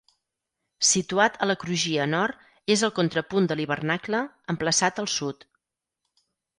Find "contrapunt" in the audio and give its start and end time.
3.03-3.53